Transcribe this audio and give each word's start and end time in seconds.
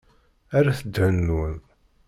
Rret 0.63 0.81
ddhen-nwen! 0.85 1.59